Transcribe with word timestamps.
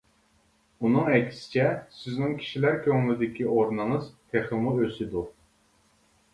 ئۇنىڭ 0.85 1.11
ئەكسىچە 1.17 1.67
سىزنىڭ 1.99 2.33
كىشىلەر 2.41 2.81
كۆڭلىدىكى 2.87 3.47
ئورنىڭىز 3.53 4.11
تېخىمۇ 4.35 4.77
ئۆسىدۇ. 4.83 5.27